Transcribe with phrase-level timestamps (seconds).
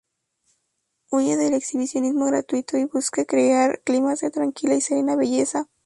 [1.11, 5.67] Huye del exhibicionismo gratuito y busca crear climas de tranquila y serena belleza.